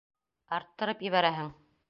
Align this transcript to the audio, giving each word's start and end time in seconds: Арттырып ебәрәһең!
Арттырып 0.57 1.05
ебәрәһең! 1.09 1.55